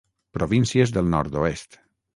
Províncies 0.37 0.95
del 0.97 1.13
Nord-oest. 1.17 1.83